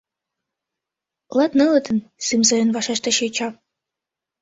—Латнылыт...— 1.37 1.85
сӱмсырын 2.25 2.69
вашештыш 2.75 3.17
йоча. 3.21 3.47